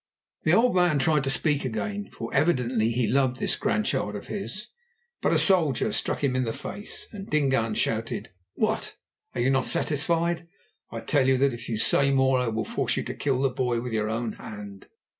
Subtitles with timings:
[0.45, 4.69] The old man tried to speak again, for evidently he loved this grandchild of his,
[5.21, 8.95] but a soldier struck him in the face, and Dingaan shouted: "What!
[9.35, 10.47] Are you not satisfied?
[10.91, 13.49] I tell you that if you say more I will force you to kill the
[13.51, 14.87] boy with your own hand.